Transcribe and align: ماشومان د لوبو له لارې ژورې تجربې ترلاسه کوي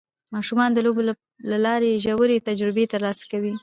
ماشومان 0.33 0.69
د 0.73 0.79
لوبو 0.85 1.01
له 1.51 1.57
لارې 1.65 2.01
ژورې 2.05 2.43
تجربې 2.47 2.85
ترلاسه 2.93 3.23
کوي 3.31 3.53